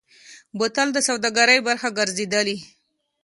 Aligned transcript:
بوتل 0.57 0.87
د 0.93 0.97
سوداګرۍ 1.07 1.59
برخه 1.67 1.89
ګرځېدلی. 1.97 2.57